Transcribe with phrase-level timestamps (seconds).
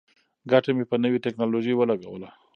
[0.51, 2.29] ګټه مې په نوې ټیکنالوژۍ ولګوله.